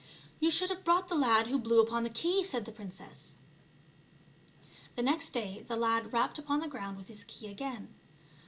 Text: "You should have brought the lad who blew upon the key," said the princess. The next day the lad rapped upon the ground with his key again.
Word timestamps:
"You 0.39 0.49
should 0.49 0.69
have 0.71 0.83
brought 0.83 1.09
the 1.09 1.15
lad 1.15 1.45
who 1.45 1.59
blew 1.59 1.79
upon 1.79 2.01
the 2.03 2.09
key," 2.09 2.43
said 2.43 2.65
the 2.65 2.71
princess. 2.71 3.35
The 4.95 5.03
next 5.03 5.29
day 5.29 5.63
the 5.67 5.75
lad 5.75 6.11
rapped 6.11 6.39
upon 6.39 6.59
the 6.59 6.67
ground 6.67 6.97
with 6.97 7.07
his 7.07 7.23
key 7.23 7.45
again. 7.47 7.93